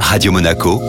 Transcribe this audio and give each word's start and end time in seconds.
Radio 0.00 0.32
Monaco, 0.32 0.80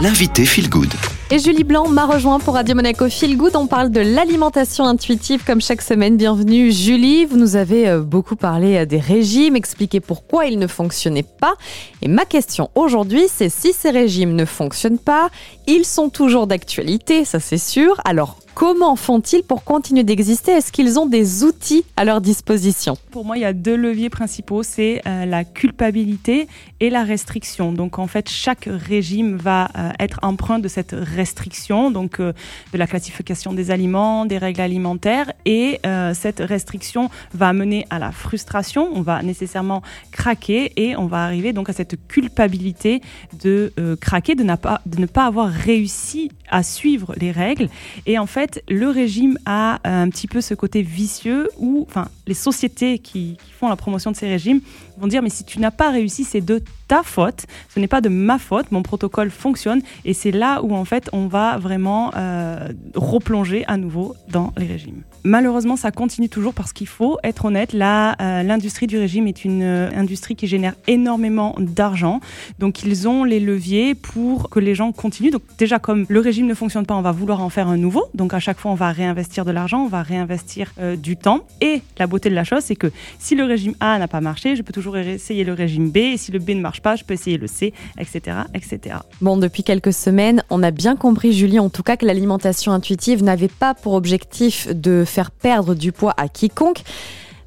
l'invité 0.00 0.44
Feel 0.44 0.68
Good. 0.68 0.92
Et 1.30 1.38
Julie 1.38 1.64
Blanc 1.64 1.88
m'a 1.88 2.06
rejoint 2.06 2.38
pour 2.38 2.54
Radio 2.54 2.74
Monaco 2.74 3.08
Feel 3.08 3.36
Good. 3.36 3.56
On 3.56 3.66
parle 3.66 3.90
de 3.90 4.00
l'alimentation 4.00 4.84
intuitive 4.84 5.42
comme 5.44 5.60
chaque 5.60 5.82
semaine. 5.82 6.16
Bienvenue 6.16 6.70
Julie. 6.70 7.24
Vous 7.24 7.36
nous 7.36 7.56
avez 7.56 7.88
euh, 7.88 8.00
beaucoup 8.00 8.36
parlé 8.36 8.76
euh, 8.76 8.86
des 8.86 9.00
régimes, 9.00 9.56
expliqué 9.56 10.00
pourquoi 10.00 10.46
ils 10.46 10.58
ne 10.58 10.68
fonctionnaient 10.68 11.24
pas. 11.24 11.54
Et 12.02 12.08
ma 12.08 12.24
question 12.24 12.70
aujourd'hui, 12.74 13.24
c'est 13.28 13.48
si 13.48 13.72
ces 13.72 13.90
régimes 13.90 14.36
ne 14.36 14.44
fonctionnent 14.44 14.98
pas, 14.98 15.30
ils 15.66 15.84
sont 15.84 16.08
toujours 16.08 16.46
d'actualité, 16.46 17.24
ça 17.24 17.40
c'est 17.40 17.58
sûr. 17.58 18.00
Alors 18.04 18.38
Comment 18.56 18.96
font-ils 18.96 19.42
pour 19.42 19.64
continuer 19.64 20.02
d'exister? 20.02 20.52
Est-ce 20.52 20.72
qu'ils 20.72 20.98
ont 20.98 21.04
des 21.04 21.44
outils 21.44 21.84
à 21.94 22.06
leur 22.06 22.22
disposition? 22.22 22.96
Pour 23.10 23.26
moi, 23.26 23.36
il 23.36 23.42
y 23.42 23.44
a 23.44 23.52
deux 23.52 23.76
leviers 23.76 24.08
principaux, 24.08 24.62
c'est 24.62 25.02
euh, 25.06 25.26
la 25.26 25.44
culpabilité 25.44 26.48
et 26.80 26.88
la 26.88 27.04
restriction. 27.04 27.72
Donc 27.72 27.98
en 27.98 28.06
fait, 28.06 28.30
chaque 28.30 28.66
régime 28.66 29.36
va 29.36 29.68
euh, 29.76 29.90
être 30.00 30.20
empreint 30.22 30.58
de 30.58 30.68
cette 30.68 30.96
restriction, 30.98 31.90
donc 31.90 32.18
euh, 32.18 32.32
de 32.72 32.78
la 32.78 32.86
classification 32.86 33.52
des 33.52 33.70
aliments, 33.70 34.24
des 34.24 34.38
règles 34.38 34.62
alimentaires, 34.62 35.30
et 35.44 35.78
cette 36.14 36.40
restriction 36.40 37.10
va 37.34 37.52
mener 37.52 37.86
à 37.90 37.98
la 37.98 38.10
frustration. 38.10 38.88
On 38.94 39.02
va 39.02 39.22
nécessairement 39.22 39.82
craquer 40.12 40.72
et 40.76 40.96
on 40.96 41.06
va 41.06 41.24
arriver 41.24 41.52
donc 41.52 41.68
à 41.68 41.72
cette 41.72 41.96
culpabilité 42.08 43.02
de 43.42 43.72
craquer, 44.00 44.34
de, 44.34 44.44
de 44.44 45.00
ne 45.00 45.06
pas 45.06 45.26
avoir 45.26 45.50
réussi 45.50 46.30
à 46.50 46.62
suivre 46.62 47.12
les 47.16 47.30
règles. 47.30 47.68
Et 48.06 48.18
en 48.18 48.26
fait 48.26 48.45
le 48.68 48.88
régime 48.88 49.38
a 49.46 49.74
euh, 49.74 50.04
un 50.04 50.08
petit 50.08 50.26
peu 50.26 50.40
ce 50.40 50.54
côté 50.54 50.82
vicieux 50.82 51.48
où, 51.58 51.84
enfin, 51.88 52.08
les 52.26 52.34
sociétés 52.34 52.98
qui, 52.98 53.36
font 53.56 53.68
la 53.68 53.76
promotion 53.76 54.10
de 54.10 54.16
ces 54.16 54.28
régimes 54.28 54.60
vont 54.98 55.06
dire 55.06 55.22
mais 55.22 55.30
si 55.30 55.42
tu 55.42 55.60
n'as 55.60 55.70
pas 55.70 55.90
réussi, 55.90 56.24
c'est 56.24 56.42
de 56.42 56.62
ta 56.88 57.02
faute, 57.02 57.46
ce 57.74 57.80
n'est 57.80 57.88
pas 57.88 58.00
de 58.00 58.08
ma 58.08 58.38
faute, 58.38 58.70
mon 58.70 58.82
protocole 58.82 59.30
fonctionne. 59.30 59.80
Et 60.04 60.12
c'est 60.12 60.30
là 60.30 60.62
où 60.62 60.74
en 60.74 60.84
fait 60.84 61.08
on 61.12 61.26
va 61.26 61.56
vraiment 61.56 62.12
euh, 62.16 62.68
replonger 62.94 63.64
à 63.66 63.76
nouveau 63.76 64.14
dans 64.28 64.52
les 64.58 64.66
régimes. 64.66 65.02
Malheureusement, 65.24 65.76
ça 65.76 65.90
continue 65.90 66.28
toujours 66.28 66.54
parce 66.54 66.72
qu'il 66.72 66.86
faut 66.86 67.18
être 67.24 67.46
honnête, 67.46 67.72
là, 67.72 68.14
euh, 68.20 68.42
l'industrie 68.42 68.86
du 68.86 68.98
régime 68.98 69.26
est 69.26 69.44
une 69.44 69.62
industrie 69.62 70.36
qui 70.36 70.46
génère 70.46 70.74
énormément 70.86 71.54
d'argent, 71.58 72.20
donc 72.58 72.84
ils 72.84 73.08
ont 73.08 73.24
les 73.24 73.40
leviers 73.40 73.94
pour 73.94 74.50
que 74.50 74.60
les 74.60 74.74
gens 74.74 74.92
continuent. 74.92 75.32
Donc 75.32 75.42
déjà 75.58 75.78
comme 75.78 76.04
le 76.08 76.20
régime 76.20 76.46
ne 76.46 76.54
fonctionne 76.54 76.86
pas, 76.86 76.94
on 76.94 77.02
va 77.02 77.12
vouloir 77.12 77.40
en 77.40 77.48
faire 77.48 77.68
un 77.68 77.76
nouveau, 77.76 78.04
donc 78.14 78.34
à 78.36 78.40
chaque 78.40 78.58
fois, 78.58 78.70
on 78.70 78.74
va 78.74 78.92
réinvestir 78.92 79.44
de 79.44 79.50
l'argent, 79.50 79.84
on 79.84 79.88
va 79.88 80.02
réinvestir 80.02 80.72
euh, 80.78 80.94
du 80.94 81.16
temps. 81.16 81.40
Et 81.60 81.82
la 81.98 82.06
beauté 82.06 82.28
de 82.28 82.34
la 82.34 82.44
chose, 82.44 82.62
c'est 82.62 82.76
que 82.76 82.92
si 83.18 83.34
le 83.34 83.44
régime 83.44 83.74
A 83.80 83.98
n'a 83.98 84.08
pas 84.08 84.20
marché, 84.20 84.56
je 84.56 84.62
peux 84.62 84.72
toujours 84.72 84.96
essayer 84.98 85.42
le 85.42 85.54
régime 85.54 85.90
B. 85.90 85.96
Et 85.96 86.16
si 86.16 86.32
le 86.32 86.38
B 86.38 86.50
ne 86.50 86.60
marche 86.60 86.82
pas, 86.82 86.96
je 86.96 87.04
peux 87.04 87.14
essayer 87.14 87.38
le 87.38 87.46
C, 87.46 87.72
etc., 87.98 88.38
etc. 88.54 88.96
Bon, 89.20 89.36
depuis 89.36 89.62
quelques 89.62 89.92
semaines, 89.92 90.44
on 90.50 90.62
a 90.62 90.70
bien 90.70 90.96
compris, 90.96 91.32
Julie, 91.32 91.58
en 91.58 91.70
tout 91.70 91.82
cas, 91.82 91.96
que 91.96 92.04
l'alimentation 92.04 92.72
intuitive 92.72 93.24
n'avait 93.24 93.48
pas 93.48 93.74
pour 93.74 93.94
objectif 93.94 94.68
de 94.68 95.04
faire 95.06 95.30
perdre 95.30 95.74
du 95.74 95.92
poids 95.92 96.14
à 96.16 96.28
quiconque. 96.28 96.82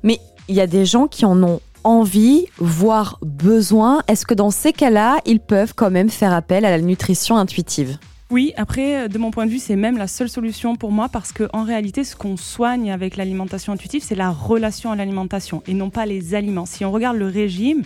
Mais 0.03 0.19
il 0.47 0.55
y 0.55 0.61
a 0.61 0.67
des 0.67 0.85
gens 0.85 1.07
qui 1.07 1.25
en 1.25 1.41
ont 1.43 1.61
envie, 1.83 2.47
voire 2.57 3.19
besoin. 3.21 4.01
Est-ce 4.07 4.25
que 4.25 4.33
dans 4.33 4.51
ces 4.51 4.73
cas-là, 4.73 5.19
ils 5.25 5.39
peuvent 5.39 5.73
quand 5.75 5.91
même 5.91 6.09
faire 6.09 6.33
appel 6.33 6.65
à 6.65 6.71
la 6.71 6.81
nutrition 6.81 7.37
intuitive? 7.37 7.99
Oui, 8.31 8.53
après, 8.57 9.05
euh, 9.05 9.07
de 9.07 9.17
mon 9.17 9.31
point 9.31 9.47
de 9.47 9.51
vue, 9.51 9.57
c'est 9.57 9.75
même 9.75 9.97
la 9.97 10.07
seule 10.07 10.29
solution 10.29 10.75
pour 10.75 10.91
moi 10.91 11.09
parce 11.09 11.33
qu'en 11.33 11.63
réalité, 11.63 12.03
ce 12.03 12.15
qu'on 12.15 12.37
soigne 12.37 12.91
avec 12.91 13.17
l'alimentation 13.17 13.73
intuitive, 13.73 14.03
c'est 14.03 14.13
la 14.13 14.29
relation 14.29 14.91
à 14.91 14.95
l'alimentation 14.95 15.63
et 15.65 15.73
non 15.73 15.89
pas 15.89 16.05
les 16.05 16.35
aliments. 16.35 16.67
Si 16.67 16.85
on 16.85 16.91
regarde 16.91 17.17
le 17.17 17.25
régime 17.25 17.81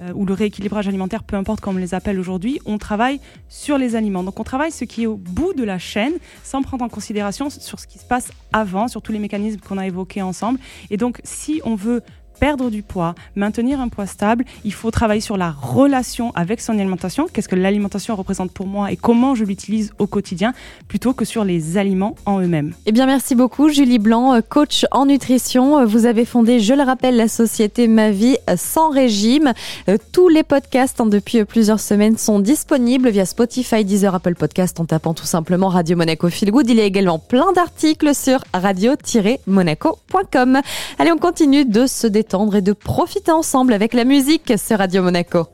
euh, 0.00 0.12
ou 0.14 0.24
le 0.24 0.34
rééquilibrage 0.34 0.86
alimentaire, 0.86 1.24
peu 1.24 1.34
importe 1.34 1.60
comment 1.60 1.78
on 1.78 1.80
les 1.80 1.94
appelle 1.94 2.20
aujourd'hui, 2.20 2.60
on 2.64 2.78
travaille 2.78 3.18
sur 3.48 3.76
les 3.76 3.96
aliments. 3.96 4.22
Donc 4.22 4.38
on 4.38 4.44
travaille 4.44 4.70
ce 4.70 4.84
qui 4.84 5.02
est 5.02 5.06
au 5.06 5.16
bout 5.16 5.52
de 5.52 5.64
la 5.64 5.80
chaîne 5.80 6.12
sans 6.44 6.62
prendre 6.62 6.84
en 6.84 6.88
considération 6.88 7.50
sur 7.50 7.80
ce 7.80 7.88
qui 7.88 7.98
se 7.98 8.06
passe 8.06 8.30
avant, 8.52 8.86
sur 8.86 9.02
tous 9.02 9.10
les 9.10 9.18
mécanismes 9.18 9.58
qu'on 9.58 9.78
a 9.78 9.86
évoqués 9.88 10.22
ensemble. 10.22 10.60
Et 10.90 10.96
donc 10.96 11.20
si 11.24 11.60
on 11.64 11.74
veut 11.74 12.02
perdre 12.38 12.70
du 12.70 12.82
poids, 12.82 13.14
maintenir 13.36 13.80
un 13.80 13.88
poids 13.88 14.06
stable, 14.06 14.44
il 14.64 14.72
faut 14.72 14.90
travailler 14.90 15.20
sur 15.20 15.36
la 15.36 15.50
relation 15.50 16.32
avec 16.34 16.60
son 16.60 16.74
alimentation, 16.74 17.26
qu'est-ce 17.32 17.48
que 17.48 17.56
l'alimentation 17.56 18.16
représente 18.16 18.52
pour 18.52 18.66
moi 18.66 18.92
et 18.92 18.96
comment 18.96 19.34
je 19.34 19.44
l'utilise 19.44 19.92
au 19.98 20.06
quotidien, 20.06 20.52
plutôt 20.88 21.12
que 21.12 21.24
sur 21.24 21.44
les 21.44 21.76
aliments 21.76 22.14
en 22.26 22.40
eux-mêmes. 22.40 22.74
Eh 22.86 22.92
bien, 22.92 23.06
merci 23.06 23.34
beaucoup, 23.34 23.68
Julie 23.68 23.98
Blanc, 23.98 24.34
euh, 24.34 24.40
coach 24.46 24.86
en 24.90 25.06
nutrition. 25.06 25.78
Euh, 25.78 25.84
vous 25.84 26.06
avez 26.06 26.24
fondé, 26.24 26.60
je 26.60 26.74
le 26.74 26.82
rappelle, 26.82 27.16
la 27.16 27.28
société 27.28 27.88
Ma 27.88 28.10
Vie 28.10 28.36
sans 28.56 28.90
régime. 28.90 29.52
Euh, 29.88 29.96
tous 30.12 30.28
les 30.28 30.42
podcasts 30.42 31.00
hein, 31.00 31.06
depuis 31.06 31.44
plusieurs 31.44 31.80
semaines 31.80 32.18
sont 32.18 32.40
disponibles 32.40 33.10
via 33.10 33.26
Spotify, 33.26 33.84
Deezer, 33.84 34.14
Apple 34.14 34.34
Podcast 34.34 34.80
en 34.80 34.84
tapant 34.84 35.14
tout 35.14 35.26
simplement 35.26 35.68
Radio 35.68 35.96
Monaco 35.96 36.28
Feel 36.28 36.50
Good. 36.50 36.68
Il 36.70 36.76
y 36.76 36.80
a 36.80 36.84
également 36.84 37.18
plein 37.18 37.52
d'articles 37.52 38.14
sur 38.14 38.40
radio-monaco.com. 38.52 40.60
Allez, 40.98 41.12
on 41.12 41.18
continue 41.18 41.64
de 41.64 41.86
se 41.86 42.06
et 42.54 42.60
de 42.60 42.72
profiter 42.72 43.32
ensemble 43.32 43.72
avec 43.72 43.94
la 43.94 44.04
musique 44.04 44.52
sur 44.58 44.78
Radio 44.78 45.02
Monaco. 45.02 45.46